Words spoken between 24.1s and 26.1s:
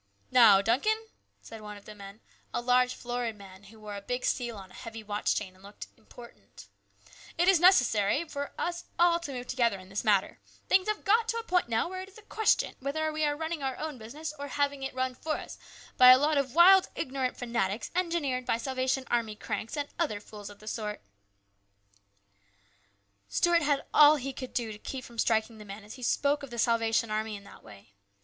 he could do to keep from striking the man as he